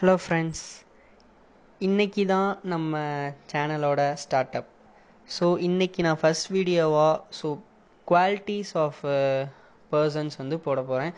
Hello 0.00 0.12
friends 0.24 0.66
இன்றைக்கி 1.80 2.22
தான் 2.32 2.50
நம்ம 2.72 2.98
சேனலோட 3.52 4.00
ஸ்டார்ட் 4.22 4.54
அப் 4.58 4.68
ஸோ 5.36 5.46
இன்றைக்கி 5.68 6.00
நான் 6.06 6.18
ஃபஸ்ட் 6.20 6.48
வீடியோவாக 6.56 7.14
ஸோ 7.38 7.48
குவாலிட்டிஸ் 8.08 8.70
ஆஃப் 8.82 9.00
பர்சன்ஸ் 9.92 10.36
வந்து 10.42 10.56
போட 10.66 10.82
போகிறேன் 10.90 11.12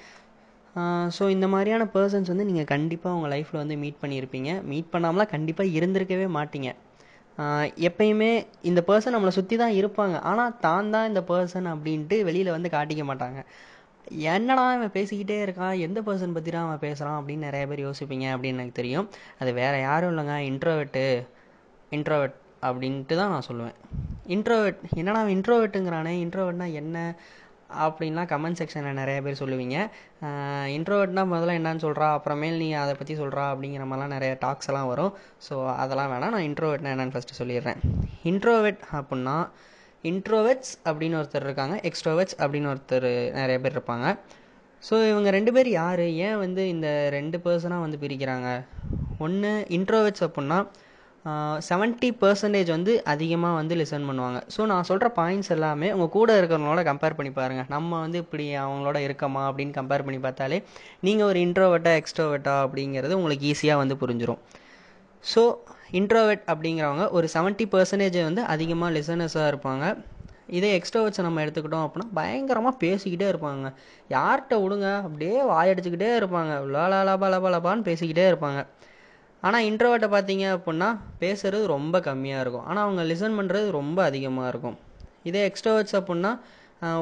ஸோ 1.17 1.27
இந்த 1.35 1.49
மாதிரியான 1.55 1.87
பர்சன்ஸ் 1.97 2.33
வந்து 2.33 2.47
நீங்கள் 2.51 2.71
கண்டிப்பாக 2.73 3.17
உங்கள் 3.19 3.33
லைஃப்பில் 3.35 3.63
வந்து 3.63 3.77
மீட் 3.83 4.01
பண்ணியிருப்பீங்க. 4.05 4.53
மீட் 4.71 4.91
பண்ணாமலாம் 4.95 5.33
கண்டிப்பாக 5.35 5.75
இருந்திருக்கவே 5.79 6.29
மாட்டீங்க. 6.39 6.71
எப்பயுமே 7.89 8.33
இந்த 8.71 8.83
பர்சன் 8.91 9.17
நம்மளை 9.17 9.35
சுற்றி 9.39 9.59
தான் 9.65 9.77
இருப்பாங்க. 9.81 10.17
ஆனால் 10.31 10.57
தான் 10.67 10.91
தான் 10.95 11.09
இந்த 11.11 11.23
பர்சன் 11.33 11.69
அப்படின்ட்டு 11.75 12.19
வெளியில் 12.31 12.55
வந்து 12.57 12.71
காட்டிக்க 12.77 13.05
மாட்டாங்க. 13.11 13.41
என்னடா 14.35 14.65
இவன் 14.77 14.95
பேசிக்கிட்டே 14.99 15.39
இருக்கான்? 15.47 15.75
எந்த 15.87 15.99
பர்சன் 16.07 16.37
பற்றி 16.37 16.51
தான் 16.51 16.67
அவன் 16.67 16.85
பேசுகிறான் 16.87 17.19
அப்படின்னு 17.21 17.49
நிறைய 17.49 17.65
பேர் 17.71 17.87
யோசிப்பீங்க 17.87 18.27
அப்படின்னு 18.35 18.59
எனக்கு 18.59 18.79
தெரியும். 18.79 19.09
அது 19.43 19.51
வேறு 19.61 19.81
யாரும் 19.89 20.13
இல்லைங்க. 20.13 20.37
இன்ட்ரோவெட்டு 20.51 21.05
இன்ட்ரோவெட் 21.97 22.37
அப்படின்ட்டு 22.69 23.15
தான் 23.21 23.33
நான் 23.35 23.49
சொல்லுவேன். 23.51 23.77
இன்ட்ரோவெட் 24.37 24.81
என்னடா 25.01 25.21
அவன் 25.23 25.37
இன்ட்ரோவெட்டுங்கிறானே 25.37 26.15
இன்ட்ரோவெட்னா 26.25 26.67
என்ன? 26.81 26.99
அப்படின்லாம் 27.85 28.29
கமெண்ட் 28.31 28.59
செக்ஷனில் 28.61 28.99
நிறைய 29.01 29.19
பேர் 29.25 29.41
சொல்லுவீங்க. 29.41 29.77
இன்ட்ரோவெட்னா 30.77 31.23
முதல்ல 31.33 31.59
என்னன்னு 31.59 31.85
சொல்கிறா 31.85 32.07
அப்புறமேல் 32.17 32.57
நீ 32.63 32.69
அதை 32.83 32.95
பற்றி 33.01 33.15
சொல்கிறா 33.21 33.45
அப்படிங்கிற 33.53 33.85
மாதிரிலாம் 33.91 34.15
நிறைய 34.17 34.33
டாக்ஸ் 34.45 34.69
எல்லாம் 34.71 34.89
வரும். 34.93 35.13
ஸோ 35.49 35.57
அதெல்லாம் 35.83 36.11
வேணாம். 36.13 36.35
நான் 36.37 36.49
இன்ட்ரோவெட்னா 36.51 36.93
என்னன்னு 36.95 37.15
ஃபஸ்ட்டு 37.17 37.39
சொல்லிடுறேன். 37.41 37.81
இன்ட்ரோவெட் 38.31 38.81
அப்படின்னா 38.99 39.37
இன்ட்ரோவெட்ஸ் 40.05 40.73
அப்படின்னு 40.89 41.19
ஒருத்தர் 41.21 41.47
இருக்காங்க 41.47 41.75
எக்ஸ்ட்ரோவெட்ஸ் 41.89 42.37
அப்படின்னு 42.43 42.71
ஒருத்தர் 42.73 43.09
நிறைய 43.41 43.57
பேர் 43.65 43.77
இருப்பாங்க. 43.77 44.07
ஸோ 44.83 44.95
இவங்க 45.09 45.31
ரெண்டு 45.37 45.51
பேர் 45.55 45.69
யார்? 45.81 46.05
ஏன் 46.27 46.39
வந்து 46.43 46.63
இந்த 46.75 46.89
ரெண்டு 47.17 47.39
பர்சனாக 47.47 47.85
வந்து 47.87 47.99
பிரிக்கிறாங்க? 48.05 48.51
ஒன்று 49.25 49.51
இன்ட்ரோவெட்ஸ் 49.79 50.25
அப்புடின்னா 50.27 50.61
செவன்ட்டி 51.69 52.09
பர்சன்டேஜ் 52.21 52.71
வந்து 52.75 52.93
அதிகமாக 53.13 53.59
வந்து 53.59 53.75
லிசன் 53.81 54.07
பண்ணுவாங்க. 54.11 54.39
ஸோ 54.55 54.61
நான் 54.71 54.87
சொல்கிற 54.91 55.09
பாயிண்ட்ஸ் 55.19 55.53
எல்லாமே 55.57 55.89
உங்கள் 55.97 56.13
கூட 56.15 56.39
இருக்கிறவங்களோட 56.39 56.83
கம்பேர் 56.91 57.17
பண்ணி 57.19 57.33
பாருங்கள் 57.39 57.69
நம்ம 57.75 57.99
வந்து 58.05 58.19
இப்படி 58.25 58.47
அவங்களோட 58.63 58.99
இருக்கமா 59.09 59.43
அப்படின்னு 59.49 59.75
கம்பேர் 59.79 60.05
பண்ணி 60.07 60.21
பார்த்தாலே 60.27 60.59
நீங்கள் 61.09 61.29
ஒரு 61.31 61.41
இன்ட்ரோவெட்டா 61.47 61.93
எக்ஸ்ட்ரோவெட்டா 62.01 62.55
அப்படிங்கிறது 62.65 63.19
உங்களுக்கு 63.21 63.51
ஈஸியாக 63.53 63.83
வந்து 63.83 63.97
புரிஞ்சிடும் 64.05 64.41
ஸோ 65.25 65.45
இன்ட்ரோவெட் 65.99 66.43
அப்படிங்கிறவங்க 66.53 67.05
ஒரு 67.11 67.29
செவன்ட்டி 67.33 67.65
பர்சன்டேஜ் 67.73 68.19
வந்து 68.23 68.43
அதிகமாக 68.55 68.95
லிசனர்ஸாக 68.97 69.51
இருப்பாங்க. 69.53 69.85
இதே 70.59 70.71
எக்ஸ்ட்ரோவெட்ஸை 70.79 71.23
நம்ம 71.27 71.43
எடுத்துக்கிட்டோம் 71.45 71.85
அப்படின்னா 71.87 72.07
பயங்கரமாக 72.19 72.75
பேசிக்கிட்டே 72.85 73.27
இருப்பாங்க. 73.33 73.67
யார்கிட்ட 74.17 74.55
விடுங்க 74.63 74.89
அப்படியே 75.07 75.37
வாயடிச்சுக்கிட்டே 75.53 76.11
இருப்பாங்க. 76.21 76.53
லாலா 76.75 77.01
லபா 77.09 77.29
லபா 77.35 77.51
லபான்னு 77.55 77.87
பேசிக்கிட்டே 77.89 78.27
இருப்பாங்க. 78.33 78.61
ஆனால் 79.43 79.67
இன்ட்ரோவெட்டை 79.71 80.09
பார்த்தீங்க 80.15 80.47
அப்படின்னா 80.57 80.89
பேசுகிறது 81.21 81.67
ரொம்ப 81.67 81.99
கம்மியாக 81.99 82.45
இருக்கும். 82.45 82.65
ஆனால் 82.65 82.85
அவங்க 82.87 83.03
லிசன் 83.13 83.37
பண்ணுறது 83.39 83.71
ரொம்ப 83.71 83.99
அதிகமாக 84.03 84.49
இருக்கும். 84.49 84.79
இதே 85.23 85.43
எக்ஸ்ட்ரோவெட்ஸ் 85.49 85.97
அப்படின்னா 86.01 86.33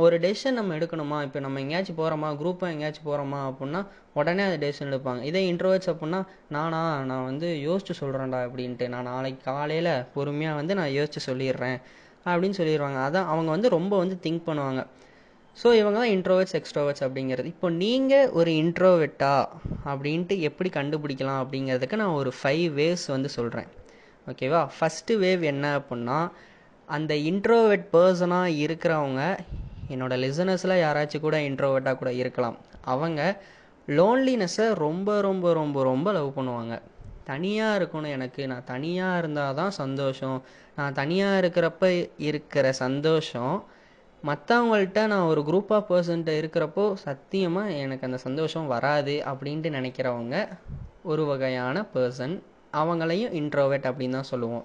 ஒரு 0.04 0.16
டெசிஷன் 0.24 0.58
நம்ம 0.58 0.76
எடுக்கணுமா? 0.78 1.18
இப்போ 1.26 1.40
நம்ம 1.44 1.60
எங்கேயாச்சும் 1.64 1.98
போகிறோமா 2.00 2.28
குரூப்பாக 2.40 2.72
எங்கேயாச்சும் 2.74 3.08
போகிறோமா 3.08 3.40
அப்படின்னா 3.48 3.80
உடனே 4.18 4.42
அந்த 4.48 4.58
டெசிஷன் 4.64 4.90
எடுப்பாங்க. 4.90 5.22
இதே 5.30 5.42
இன்ட்ரோவெட்ஸ் 5.52 5.90
அப்படின்னா 5.92 6.20
நானா 6.54 6.80
நான் 7.10 7.26
வந்து 7.30 7.48
யோசிச்சு 7.66 7.94
சொல்கிறேன்டா 8.00 8.40
அப்படின்ட்டு 8.46 8.86
நான் 8.94 9.08
நாளைக்கு 9.12 9.42
காலையில் 9.50 9.92
பொறுமையாக 10.14 10.58
வந்து 10.60 10.74
நான் 10.80 10.94
யோசிச்சு 10.98 11.22
சொல்லிடுறேன் 11.28 11.78
அப்படின்னு 12.26 12.58
சொல்லிடுவாங்க. 12.60 12.98
அதான் 13.08 13.28
அவங்க 13.34 13.50
வந்து 13.56 13.68
ரொம்ப 13.76 13.92
வந்து 14.02 14.18
திங்க் 14.24 14.48
பண்ணுவாங்க. 14.48 14.82
ஸோ 15.56 15.68
இவங்க 15.80 15.96
தான் 16.00 16.12
இன்ட்ரோவர்ட்ஸ் 16.16 16.56
எக்ஸ்ட்ரோவர்ட்ஸ் 16.58 17.04
அப்படிங்கிறது. 17.06 17.48
இப்போ 17.54 17.68
நீங்கள் 17.82 18.28
ஒரு 18.40 18.50
இன்ட்ரோவெட்டா 18.62 19.32
அப்படின்ட்டு 19.90 20.34
எப்படி 20.48 20.70
கண்டுபிடிக்கலாம் 20.78 21.40
அப்படிங்கிறதுக்கு 21.42 22.00
நான் 22.02 22.18
ஒரு 22.22 22.32
ஃபைவ் 22.40 22.66
வேவ்ஸ் 22.80 23.06
வந்து 23.14 23.30
சொல்கிறேன் 23.36 23.70
ஓகேவா 24.32 24.60
ஃபஸ்ட்டு 24.76 25.18
வேவ் 25.24 25.44
என்ன 25.52 25.66
அப்படின்னா 25.78 26.18
அந்த 26.88 27.14
இன்ட்ரோவெட் 27.30 27.86
பர்சனாக 27.94 28.58
இருக்கிறவங்க 28.64 29.22
என்னோடய 29.90 30.22
லிசனர்ஸில் 30.24 30.80
யாராச்சும் 30.84 31.20
கூட 31.20 31.38
இன்ட்ரோவேட்டாக 31.38 31.98
கூட 31.98 32.12
இருக்கலாம். 32.12 32.56
அவங்க 32.84 33.20
லோன்லினஸ்ஸை 33.88 34.74
ரொம்ப 34.74 35.20
ரொம்ப 35.20 35.52
ரொம்ப 35.52 35.82
ரொம்ப 35.82 36.12
லவ் 36.12 36.36
பண்ணுவாங்க. 36.36 36.80
தனியாக 37.24 37.78
இருக்கணும் 37.78 38.14
எனக்கு. 38.16 38.46
நான் 38.46 38.64
தனியாக 38.64 39.18
இருந்தால் 39.18 39.54
தான் 39.54 39.70
சந்தோஷம். 39.70 40.42
நான் 40.76 40.92
தனியாக 40.92 41.40
இருக்கிறப்ப 41.40 42.08
இருக்கிற 42.16 42.72
சந்தோஷம் 42.72 43.64
மற்றவங்கள்ட்ட 44.24 45.06
நான் 45.06 45.26
ஒரு 45.26 45.40
குரூப் 45.40 45.72
ஆஃப் 45.72 45.90
பர்சன்ட்ட 45.92 46.30
இருக்கிறப்போ 46.40 46.94
சத்தியமாக 46.94 47.70
எனக்கு 47.70 48.06
அந்த 48.06 48.16
சந்தோஷம் 48.16 48.66
வராது 48.66 49.22
அப்படின்ட்டு 49.30 49.70
நினைக்கிறவங்க 49.76 50.48
ஒரு 51.02 51.24
வகையான 51.24 51.84
பர்சன் 51.94 52.34
அவங்களையும் 52.72 53.34
இன்ட்ரோவேட் 53.40 53.86
அப்படின்னு 53.88 54.10
தான் 54.10 54.30
சொல்லுவோம். 54.32 54.64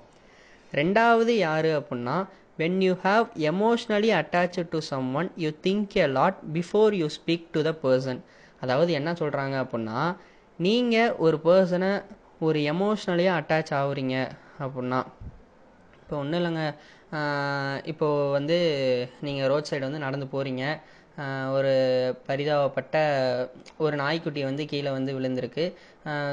ரெண்டாவது 0.73 1.33
யார் 1.37 1.65
அப்படின்னா 1.65 2.15
when 2.59 2.79
you 2.81 2.93
have 3.03 3.27
emotionally 3.43 4.09
attach 4.17 4.57
to 4.69 4.79
someone 5.13 5.29
you 5.35 5.49
think 5.63 5.95
a 5.95 6.07
lot 6.11 6.39
before 6.53 6.93
you 6.93 7.07
speak 7.15 7.45
to 7.51 7.61
the 7.61 7.71
person 7.83 8.19
அதாவது 8.61 8.91
என்ன 8.93 9.11
சொல்கிறாங்க 9.13 9.55
அப்படின்னா 9.63 10.01
நீங்கள் 10.59 11.15
ஒரு 11.17 11.37
பர்சனை 11.43 11.91
ஒரு 12.39 12.59
எமோஷ்னலியாக 12.71 13.39
அட்டாச் 13.41 13.73
ஆகுறீங்க 13.73 14.15
அப்படின்னா 14.59 14.99
இப்போ 16.01 16.15
ஒன்றும் 16.17 16.39
இல்லைங்க 16.41 16.63
இப்போது 17.85 18.31
வந்து 18.31 18.57
நீங்கள் 19.21 19.49
ரோட் 19.49 19.69
சைடு 19.69 19.87
வந்து 19.87 20.05
நடந்து 20.05 20.27
போகிறீங்க 20.27 20.63
ஒரு 21.55 21.71
பரிதாபப்பட்ட 22.27 22.95
ஒரு 23.85 23.95
நாய்க்குட்டி 24.01 24.41
வந்து 24.47 24.63
கீழே 24.71 24.91
வந்து 24.97 25.11
விழுந்திருக்கு. 25.17 25.65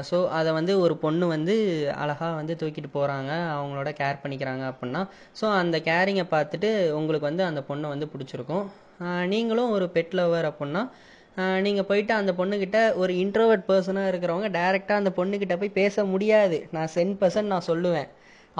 ஸோ 0.09 0.17
அதை 0.37 0.51
வந்து 0.59 0.73
ஒரு 0.85 0.95
பொண்ணு 1.03 1.25
வந்து 1.35 1.55
அழகாக 2.03 2.39
வந்து 2.39 2.53
தூக்கிட்டு 2.61 2.89
போகிறாங்க 2.97 3.31
அவங்களோட 3.57 3.91
கேர் 4.01 4.21
பண்ணிக்கிறாங்க 4.23 4.63
அப்படின்னா. 4.71 5.01
ஸோ 5.41 5.47
அந்த 5.61 5.77
கேரிங்கை 5.89 6.25
பார்த்துட்டு 6.35 6.71
உங்களுக்கு 6.99 7.29
வந்து 7.29 7.45
அந்த 7.49 7.63
பொண்ணை 7.69 7.89
வந்து 7.93 8.09
பிடிச்சிருக்கும். 8.13 8.65
நீங்களும் 9.33 9.73
ஒரு 9.77 9.87
பெட் 9.97 10.15
லவர் 10.21 10.49
அப்படின்னா 10.51 10.83
நீங்கள் 11.65 11.87
போயிட்டு 11.89 12.13
அந்த 12.21 12.31
பொண்ணுக்கிட்ட 12.39 12.79
ஒரு 13.01 13.13
இன்ட்ரோவர்ட் 13.23 13.67
பர்சனாக 13.69 14.09
இருக்கிறவங்க 14.11 14.47
டேரெக்டாக 14.57 15.01
அந்த 15.01 15.11
பொண்ணுக்கிட்ட 15.19 15.55
போய் 15.59 15.77
பேச 15.81 16.03
முடியாது. 16.13 16.57
நான் 16.75 16.91
சென் 16.95 17.17
பர்சன் 17.21 17.51
நான் 17.53 17.69
சொல்லுவேன். 17.71 18.09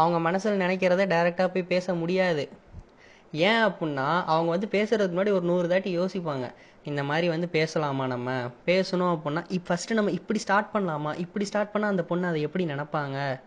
அவங்க 0.01 0.17
மனசில் 0.27 0.61
நினைக்கிறத 0.65 1.05
டேரெக்டாக 1.13 1.49
போய் 1.55 1.71
பேச 1.73 1.93
முடியாது. 2.01 2.43
ஏன் 3.31 3.63
அப்படின்னா 3.65 4.23
அவங்க 4.25 4.49
வந்து 4.49 4.67
பேசுறதுக்கு 4.71 5.13
முன்னாடி 5.13 5.31
ஒரு 5.31 5.41
நூறு 5.41 5.67
தாட்டி 5.67 5.99
யோசிப்பாங்க. 5.99 6.51
இந்த 6.83 7.03
மாதிரி 7.03 7.27
வந்து 7.27 7.47
பேசலாமா 7.49 8.07
நம்ம? 8.07 8.31
பேசணும் 8.65 9.11
அப்படின்னா 9.15 9.45
இப்போ 9.47 9.75
ஃபஸ்ட்டு 9.75 9.93
நம்ம 9.93 10.11
இப்படி 10.11 10.39
ஸ்டார்ட் 10.39 10.69
பண்ணலாமா? 10.73 11.17
இப்படி 11.17 11.45
ஸ்டார்ட் 11.45 11.69
பண்ணால் 11.73 11.93
அந்த 11.93 12.03
பொண்ணு 12.03 12.27
அதை 12.27 12.41
எப்படி 12.41 12.65
நினைப்பாங்க? 12.65 13.39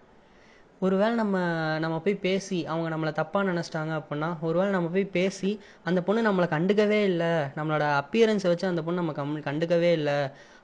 ஒருவேளை 0.80 1.14
நம்ம 1.14 1.38
நம்ம 1.78 1.98
போய் 2.00 2.14
பேசி 2.14 2.66
அவங்க 2.66 2.96
நம்மளை 2.96 3.14
தப்பாக 3.14 3.46
நினச்சிட்டாங்க 3.50 4.02
அப்படின்னா 4.02 4.40
ஒருவேளை 4.40 4.72
நம்ம 4.72 4.88
போய் 4.88 5.04
பேசி 5.04 5.60
அந்த 5.84 6.02
பொண்ணு 6.02 6.32
நம்மளை 6.32 6.46
கண்டுக்கவே 6.46 7.02
இல்லை. 7.02 7.26
நம்மளோட 7.26 8.02
அப்பியரன்ஸை 8.02 8.48
வச்சு 8.48 8.66
அந்த 8.66 8.82
பொண்ணு 8.82 9.00
நம்ம 9.00 9.12
கம் 9.12 9.40
கண்டுக்கவே 9.40 9.92
இல்லை. 9.92 10.14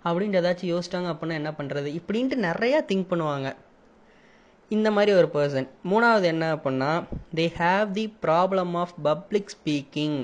அப்படின்ட்டு 0.04 0.41
ஏதாச்சும் 0.41 0.70
யோசிச்சிட்டாங்க 0.75 1.08
அப்படின்னா 1.14 1.32
என்ன 1.32 1.50
பண்ணுறது 1.50 2.00
இப்படின்ட்டு 2.00 2.47
நிறையா 2.48 2.78
திங்க் 2.92 3.10
பண்ணுவாங்க. 3.10 3.56
இந்த 4.76 4.88
மாதிரி 4.97 5.12
ஒரு 5.20 5.28
பர்சன் 5.34 5.66
மூணாவது 5.91 6.26
என்ன 6.32 6.44
அப்படின்னா 6.56 6.91
they 7.38 7.44
have 7.60 7.88
the 7.97 8.04
problem 8.25 8.75
of 8.82 8.92
public 9.06 9.53
speaking 9.54 10.19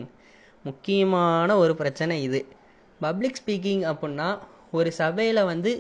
முக்கியமான 0.65 1.57
ஒரு 1.63 1.73
பிரச்சனை 1.81 2.15
இது. 2.27 2.41
பப்ளிக் 3.01 3.41
ஸ்பீக்கிங் 3.41 3.83
அப்படின்னா 3.91 4.29
ஒரு 4.79 4.91
சபையில் 5.01 5.49
வந்து 5.51 5.71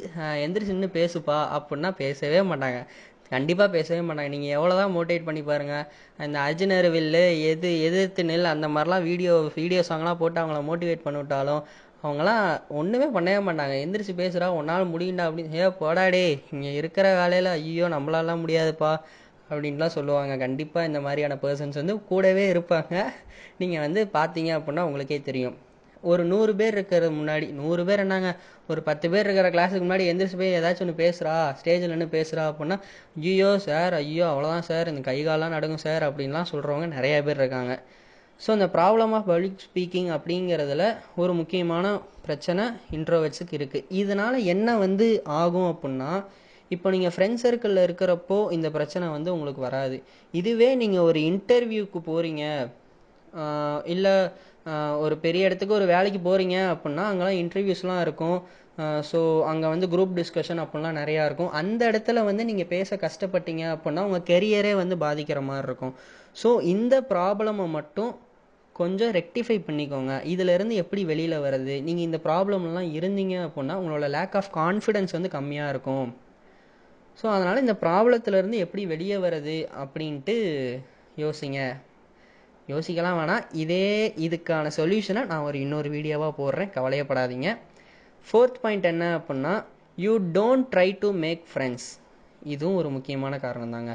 எந்திரிச்சின்னு 0.44 0.88
பேசுப்பா 0.98 1.38
அப்படின்னா 1.56 1.90
பேசவே 2.02 2.40
மாட்டாங்க. 2.50 2.80
கண்டிப்பாக 3.34 3.70
பேசவே 3.76 4.00
மாட்டாங்க. 4.08 4.30
நீங்கள் 4.34 4.54
எவ்வளோ 4.56 4.74
தான் 4.80 4.92
மோட்டிவேட் 4.96 5.28
பண்ணி 5.28 5.42
பாருங்கள் 5.50 5.86
இந்த 6.26 6.38
அர்ஜுனர் 6.48 6.88
வில்லு 6.96 7.24
எது 7.52 7.70
எதிர்த்து 7.86 8.28
நெல் 8.30 8.52
அந்த 8.54 8.68
மாதிரிலாம் 8.74 9.06
வீடியோ 9.10 9.32
வீடியோ 9.60 9.82
சாங்லாம் 9.90 10.20
போட்டு 10.20 10.40
அவங்கள 10.42 10.60
மோட்டிவேட் 10.70 11.04
பண்ணி 11.06 11.20
விட்டாலும் 11.22 11.62
அவங்களாம் 12.06 12.46
ஒன்றுமே 12.80 13.06
பண்ணவே 13.16 13.40
மாட்டாங்க. 13.48 13.74
எந்திரிச்சு 13.84 14.14
பேசுகிறா 14.22 14.48
உன்னால் 14.58 14.90
முடியுண்டா 14.94 15.26
அப்படின்னு 15.28 15.60
ஏ 15.60 15.68
போடாடே 15.82 16.26
இங்கே 16.54 16.72
இருக்கிற 16.80 17.06
வேலையில் 17.20 17.50
ஐயோ 17.58 17.88
நம்மளாலாம் 17.94 18.42
முடியாதுப்பா 18.44 18.92
அப்படின்லாம் 19.50 19.96
சொல்லுவாங்க. 19.98 20.32
கண்டிப்பாக 20.44 20.88
இந்த 20.90 21.00
மாதிரியான 21.06 21.34
பர்சன்ஸ் 21.44 21.80
வந்து 21.80 21.94
கூடவே 22.10 22.44
இருப்பாங்க. 22.54 22.94
நீங்கள் 23.62 23.84
வந்து 23.86 24.02
பார்த்தீங்க 24.18 24.52
அப்படின்னா 24.58 24.84
உங்களுக்கே 24.88 25.18
தெரியும். 25.30 25.56
ஒரு 26.02 26.22
நூறு 26.30 26.52
பேர் 26.60 26.74
இருக்கிறது 26.76 27.08
முன்னாடி 27.18 27.46
நூறு 27.60 27.82
பேர் 27.88 28.02
என்னங்க? 28.02 28.30
ஒரு 28.70 28.80
பத்து 28.88 29.06
பேர் 29.12 29.26
இருக்கிற 29.26 29.48
கிளாஸுக்கு 29.54 29.84
முன்னாடி 29.86 30.04
எந்திரிச்சு 30.10 30.38
போய் 30.40 30.56
ஏதாச்சும் 30.58 30.84
ஒன்று 30.84 31.00
பேசுகிறா 31.02 31.34
ஸ்டேஜில் 31.60 31.92
நின்று 31.92 32.08
பேசுகிறா 32.16 32.44
அப்படின்னா 32.50 32.76
ஐயோ 33.30 33.50
சார் 33.66 33.94
ஐயோ 34.00 34.24
அவ்வளோதான் 34.32 34.66
சார் 34.70 34.90
இந்த 34.92 35.02
கை 35.08 35.18
காலெலாம் 35.28 35.84
சார் 35.86 36.04
அப்படின்லாம் 36.08 36.50
சொல்கிறவங்க 36.52 36.88
நிறைய 36.96 37.16
பேர் 37.28 37.40
இருக்காங்க. 37.42 37.74
ஸோ 38.44 38.48
இந்த 38.56 38.66
ப்ராப்ளம் 38.76 39.12
ஆஃப் 39.18 39.28
பப்ளிக் 39.30 39.62
ஸ்பீக்கிங் 39.66 40.10
அப்படிங்கிறதுல 40.16 40.84
ஒரு 41.22 41.32
முக்கியமான 41.40 41.86
பிரச்சனை 42.26 42.64
இன்ட்ரோவெட்ஸுக்கு 42.96 43.54
இருக்குது 43.58 43.86
இதனால் 44.00 44.36
என்ன 44.54 44.76
வந்து 44.84 45.06
ஆகும் 45.42 45.70
அப்படின்னா 45.72 46.10
இப்போ 46.74 46.88
நீங்கள் 46.94 47.14
ஃப்ரெண்ட்ஸ் 47.14 47.44
சர்க்கிளில் 47.46 47.84
இருக்கிறப்போ 47.86 48.38
இந்த 48.56 48.68
பிரச்சனை 48.76 49.06
வந்து 49.16 49.30
உங்களுக்கு 49.34 49.62
வராது. 49.66 49.96
இதுவே 50.40 50.68
நீங்கள் 50.82 51.06
ஒரு 51.08 51.20
இன்டர்வியூக்கு 51.30 52.00
போகிறீங்க 52.10 52.44
இல்லை 53.94 54.14
ஒரு 55.04 55.14
பெரிய 55.24 55.48
இடத்துக்கு 55.48 55.78
ஒரு 55.78 55.86
வேலைக்கு 55.94 56.20
போகிறீங்க 56.28 56.56
அப்படின்னா 56.72 57.02
அங்கெல்லாம் 57.08 57.40
இன்டர்வியூஸ்லாம் 57.42 58.00
இருக்கும். 58.04 58.38
ஸோ 59.10 59.18
அங்கே 59.50 59.66
வந்து 59.74 59.86
குரூப் 59.92 60.16
டிஸ்கஷன் 60.18 60.60
அப்படிலாம் 60.62 60.98
நிறையா 61.00 61.22
இருக்கும். 61.28 61.52
அந்த 61.60 61.82
இடத்துல 61.90 62.24
வந்து 62.28 62.42
நீங்கள் 62.50 62.70
பேச 62.74 62.96
கஷ்டப்பட்டீங்க 63.04 63.64
அப்படின்னா 63.74 64.04
உங்கள் 64.08 64.26
கெரியரே 64.32 64.72
வந்து 64.82 64.96
பாதிக்கிற 65.04 65.40
மாதிரி 65.48 65.66
இருக்கும். 65.70 65.94
ஸோ 66.42 66.48
இந்த 66.74 66.94
ப்ராப்ளமை 67.12 67.66
மட்டும் 67.78 68.10
கொஞ்சம் 68.78 69.12
ரெக்டிஃபை 69.18 69.56
பண்ணிக்கோங்க. 69.66 70.12
இதிலேருந்து 70.32 70.74
எப்படி 70.82 71.02
வெளியில் 71.10 71.42
வர்றது? 71.44 71.74
நீங்கள் 71.86 72.06
இந்த 72.08 72.18
ப்ராப்ளம்லாம் 72.26 72.88
இருந்தீங்க 72.98 73.34
அப்படின்னா 73.46 73.74
உங்களோட 73.80 74.08
லேக் 74.16 74.36
ஆஃப் 74.40 74.50
கான்ஃபிடென்ஸ் 74.60 75.16
வந்து 75.16 75.30
கம்மியாக 75.36 75.72
இருக்கும். 75.74 76.08
ஸோ 77.18 77.26
அதனால் 77.34 77.62
இந்த 77.64 77.74
ப்ராப்ளத்துலேருந்து 77.84 78.58
எப்படி 78.64 78.82
வெளியே 78.92 79.18
வர்றது 79.26 79.56
அப்படின்ட்டு 79.82 80.34
யோசிங்க. 81.22 81.60
யோசிக்கலாம் 82.72 83.18
வேணாம். 83.20 83.44
இதே 83.62 83.86
இதுக்கான 84.26 84.70
சொல்யூஷனை 84.78 85.22
நான் 85.30 85.46
ஒரு 85.48 85.58
இன்னொரு 85.64 85.88
வீடியோவாக 85.96 86.32
போடுறேன். 86.40 86.72
கவலையப்படாதீங்க. 86.76 87.48
ஃபோர்த் 88.26 88.60
பாயிண்ட் 88.62 88.90
என்ன 88.92 89.04
அப்படின்னா 89.18 89.54
you 90.04 90.12
don't 90.36 90.66
try 90.72 90.88
to 91.02 91.08
make 91.24 91.44
friends 91.52 91.88
இதுவும் 92.54 92.78
ஒரு 92.80 92.88
முக்கியமான 92.96 93.34
காரணம் 93.44 93.74
தாங்க 93.76 93.92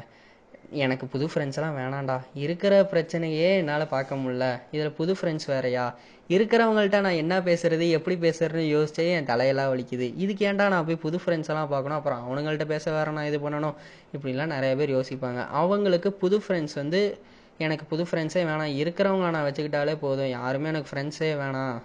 எனக்கு 0.72 1.06
புது 1.06 1.26
ஃப்ரெண்ட்ஸ்லாம் 1.26 1.76
வேணாண்டா 1.78 2.20
இருக்கிற 2.34 2.82
பிரச்சனையே 2.82 3.56
என்னால் 3.56 3.88
பார்க்க 3.88 4.14
முடில 4.14 4.60
இதில் 4.70 4.92
புது 4.92 5.12
ஃப்ரெண்ட்ஸ் 5.12 5.46
வேறையா? 5.46 5.94
இருக்கிறவங்கள்ட்ட 6.28 7.00
நான் 7.00 7.12
என்ன 7.12 7.40
பேசுறது 7.40 7.90
எப்படி 7.90 8.16
பேசுறதுன்னு 8.16 8.68
யோசிச்சே 8.76 9.06
என் 9.12 9.24
தலையெல்லாம் 9.24 9.70
வலிக்குது. 9.72 10.12
இதுக்கு 10.16 10.46
ஏன்டா 10.46 10.68
நான் 10.68 10.86
போய் 10.86 10.96
புது 10.96 11.20
ஃப்ரெண்ட்ஸ் 11.26 11.48
எல்லாம் 11.48 11.68
பார்க்கணும்? 11.68 11.98
அப்புறம் 11.98 12.22
அவனுங்கள்ட்ட 12.26 12.64
பேச 12.64 12.90
வேற 12.90 13.10
நான் 13.10 13.24
இது 13.24 13.50
பண்ணணும்? 13.50 13.74
இப்படிலாம் 14.16 14.54
நிறைய 14.56 14.76
பேர் 14.76 14.90
யோசிப்பாங்க. 14.90 15.48
அவங்களுக்கு 15.48 16.12
புது 16.12 16.38
ஃப்ரெண்ட்ஸ் 16.38 16.74
வந்து 16.74 17.18
எனக்கு 17.58 17.84
புது 17.84 18.02
ஃப்ரெண்ட்ஸே 18.02 18.42
வேணாம். 18.50 18.74
இருக்கிறவங்கள 18.82 19.30
நான் 19.30 19.52
வச்சுக்கிட்டாலே 19.52 19.96
போதும். 20.00 20.28
யாருமே 20.28 20.68
எனக்கு 20.68 20.96
ஃப்ரெண்ட்ஸே 20.96 21.30
வேணாம். 21.42 21.82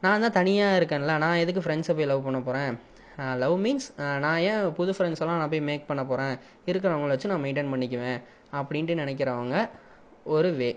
நான் 0.00 0.20
தான் 0.20 0.32
தனியாக 0.32 0.78
இருக்கேன்ல. 0.80 1.18
நான் 1.18 1.36
எதுக்கு 1.36 1.60
ஃப்ரெண்ட்ஸை 1.60 1.94
போய் 1.94 2.04
லவ் 2.04 2.24
பண்ண 2.24 2.40
போகிறேன் 2.40 2.78
லவ் 3.38 3.56
மீன்ஸ் 3.58 3.88
நான் 4.20 4.40
ஏன் 4.40 4.72
புது 4.72 4.92
ஃப்ரெண்ட்ஸ் 4.92 5.20
எல்லாம் 5.20 5.38
நான் 5.38 5.48
போய் 5.48 5.60
மேக் 5.60 5.86
பண்ண 5.86 6.02
போகிறேன் 6.04 6.34
இருக்கிறவங்கள 6.66 7.08
வச்சு 7.08 7.26
நான் 7.26 7.44
மெயின்டைன் 7.44 7.72
பண்ணிக்குவேன் 7.72 8.18
அப்படின்ட்டு 8.52 8.94
நினைக்கிறவங்க 8.94 9.56
ஒரு 10.26 10.50
way 10.56 10.70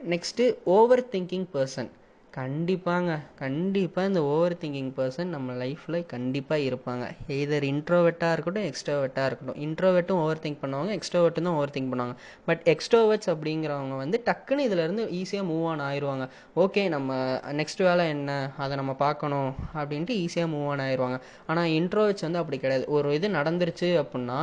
next 0.00 0.44
over 0.64 1.02
thinking 1.12 1.48
person 1.52 1.90
கண்டிப்பாங்க. 2.36 3.12
கண்டிப்பாக 3.40 4.08
இந்த 4.08 4.20
ஓவர் 4.32 4.54
திங்கிங் 4.62 4.90
பர்சன் 4.98 5.30
நம்ம 5.34 5.54
லைஃப்பில் 5.62 5.98
கண்டிப்பாக 6.12 6.66
இருப்பாங்க. 6.68 7.04
எதர் 7.36 7.66
இன்ட்ரோவெட்டாக 7.70 8.34
இருக்கட்டும் 8.34 8.66
எக்ஸ்ட்ரோவெட்டாக 8.70 9.24
இருக்கட்டும். 9.28 9.58
இன்ட்ரோவெட்டும் 9.66 10.20
ஓவர் 10.24 10.42
திங்க் 10.44 10.60
பண்ணுவாங்க 10.62 10.90
எக்ஸ்ட்ரோவெட்டும் 10.98 11.48
தான் 11.48 11.56
ஓவர் 11.60 11.74
திங்க் 11.76 11.90
பண்ணுவாங்க. 11.92 12.16
பட் 12.48 12.62
எக்ஸ்ட்ரோவெட்ஸ் 12.74 13.30
அப்படிங்கிறவங்க 13.34 13.96
வந்து 14.02 14.22
டக்குன்னு 14.28 14.66
இதுலேருந்து 14.68 15.06
ஈஸியாக 15.20 15.48
மூவ் 15.50 15.66
ஆன் 15.72 15.84
ஆயிடுவாங்க 15.88 16.26
ஓகே 16.64 16.84
நம்ம 16.88 17.18
நெக்ஸ்ட் 17.60 17.84
வேலை 17.88 18.06
என்ன? 18.16 18.32
அதை 18.56 18.76
நம்ம 18.82 18.94
பார்க்கணும் 19.04 19.52
அப்படின்ட்டு 19.80 20.20
ஈஸியாக 20.24 20.52
மூவ் 20.54 20.68
ஆன் 20.72 20.86
ஆயிடுவாங்க 20.88 21.18
ஆனால் 21.46 21.70
இன்ட்ரோவெட்ஸ் 21.80 22.26
வந்து 22.28 22.42
அப்படி 22.42 22.58
கிடையாது. 22.64 22.86
ஒரு 22.96 23.14
இது 23.20 23.28
நடந்துருச்சு 23.40 23.90
அப்படின்னா 24.02 24.40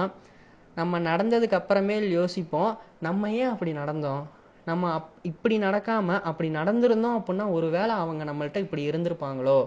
நம்ம 0.76 1.00
நடந்ததுக்கு 1.12 1.56
அப்புறமேல் 1.60 2.08
யோசிப்போம் 2.20 2.74
நம்ம 3.06 3.30
ஏன் 3.42 3.54
அப்படி 3.54 3.72
நடந்தோம்? 3.84 4.24
நம்ம 4.68 4.92
அப் 4.92 5.12
இப்படி 5.22 5.56
நடக்காமல் 5.60 6.24
அப்படி 6.30 6.48
நடந்திருந்தோம் 6.50 7.18
அப்படின்னா 7.20 7.46
ஒரு 7.52 7.68
வேளை 7.70 7.94
அவங்க 7.96 8.24
நம்மள்ட்ட 8.30 8.58
இப்படி 8.58 8.84
இருந்திருப்பாங்களோ? 8.90 9.60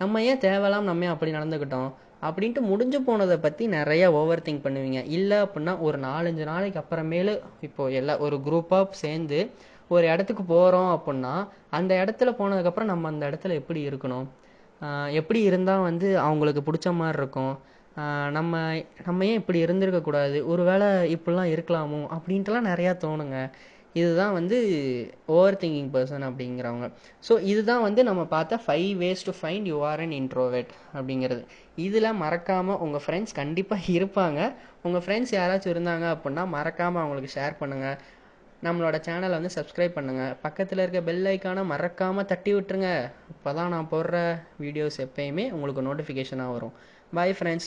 நம்ம 0.00 0.22
ஏன் 0.22 0.42
தேவையில்லாம 0.44 0.88
நம்ம 0.90 1.04
ஏன் 1.04 1.14
அப்படி 1.14 1.32
நடந்துக்கிட்டோம்? 1.32 1.88
அப்படின்ட்டு 2.22 2.60
முடிஞ்சு 2.70 2.98
போனதை 3.02 3.36
பற்றி 3.36 3.64
நிறைய 3.66 4.04
ஓவர் 4.12 4.44
திங்க் 4.46 4.64
பண்ணுவீங்க. 4.64 5.00
இல்லை 5.16 5.36
அப்படின்னா 5.42 5.74
ஒரு 5.80 5.98
நாலஞ்சு 5.98 6.44
நாளைக்கு 6.44 6.80
அப்புறமேலு 6.82 7.34
இப்போது 7.60 7.94
எல்லா 7.94 8.14
ஒரு 8.18 8.36
குரூப்பாக 8.46 8.86
சேர்ந்து 9.02 9.38
ஒரு 9.88 10.04
இடத்துக்கு 10.12 10.42
போகிறோம் 10.44 10.90
அப்படின்னா 10.96 11.34
அந்த 11.70 11.92
இடத்துல 12.02 12.30
போனதுக்கப்புறம் 12.38 12.92
நம்ம 12.92 13.08
அந்த 13.08 13.24
இடத்துல 13.30 13.54
எப்படி 13.60 13.82
இருக்கணும்? 13.88 14.26
எப்படி 15.20 15.40
இருந்தால் 15.42 15.86
வந்து 15.88 16.08
அவங்களுக்கு 16.18 16.62
பிடிச்ச 16.66 16.88
மாதிரி 16.94 17.18
இருக்கும்? 17.22 17.54
நம்ம 18.30 18.52
நம்ம 19.06 19.26
ஏன் 19.26 19.40
இப்படி 19.40 19.58
இருந்திருக்கக்கூடாது? 19.64 20.38
ஒரு 20.52 20.62
வேளை 20.62 20.88
இப்படிலாம் 21.14 21.52
இருக்கலாமோ? 21.54 22.00
அப்படின்ட்டுலாம் 22.16 22.68
நிறையா 22.72 22.92
தோணுங்க. 23.04 23.38
இதுதான் 23.94 24.32
வந்து 24.32 24.56
ஓவர் 25.26 25.58
திங்கிங் 25.62 25.90
பர்சன் 25.94 26.26
அப்படிங்கிறவங்க. 26.28 26.86
ஸோ 27.24 27.40
இதுதான் 27.42 27.82
வந்து 27.82 28.02
நம்ம 28.04 28.24
பார்த்த 28.24 28.60
five 28.64 28.90
ways 29.02 29.24
to 29.28 29.32
find 29.40 29.68
you 29.72 29.78
are 29.80 30.02
an 30.04 30.14
introvert 30.20 30.72
அப்படிங்கிறது. 30.96 31.42
இதில் 31.86 32.18
மறக்காமல் 32.24 32.80
உங்கள் 32.86 33.04
ஃப்ரெண்ட்ஸ் 33.06 33.34
கண்டிப்பாக 33.40 33.88
இருப்பாங்க. 33.96 34.40
உங்கள் 34.82 35.04
ஃப்ரெண்ட்ஸ் 35.06 35.34
யாராச்சும் 35.38 35.74
இருந்தாங்க 35.74 36.06
அப்படின்னா 36.14 36.44
மறக்காமல் 36.56 37.02
அவங்களுக்கு 37.02 37.34
ஷேர் 37.38 37.60
பண்ணுங்கள் 37.62 37.98
நம்மளோட 38.66 38.96
சேனலை 39.06 39.34
வந்து 39.38 39.50
சப்ஸ்கிரைப் 39.56 39.96
பண்ணுங்கள் 39.96 40.32
பக்கத்தில் 40.44 40.82
இருக்க 40.82 41.00
பெல் 41.08 41.26
ஐக்கானை 41.32 41.62
மறக்காமல் 41.72 42.26
தட்டி 42.32 42.52
விட்டுருங்க. 42.54 42.88
இப்போ 43.32 43.52
தான் 43.52 43.72
நான் 43.74 43.90
போடுற 43.92 44.16
வீடியோஸ் 44.64 44.98
எப்பயுமே 45.06 45.44
உங்களுக்கு 45.56 45.84
நோட்டிஃபிகேஷனாக 45.88 46.54
வரும். 46.56 46.74
Bye 47.16 47.34
friends 47.36 47.66